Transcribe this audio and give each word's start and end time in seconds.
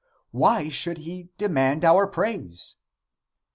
Why 0.31 0.67
should 0.67 0.97
he 0.97 1.29
demand 1.37 1.85
our 1.85 2.07
praise? 2.07 2.77